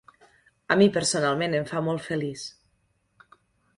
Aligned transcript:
A 0.75 0.77
mi 0.79 0.87
personalment 0.95 1.57
em 1.59 1.69
fa 1.73 1.83
molt 1.91 2.07
feliç. 2.09 2.47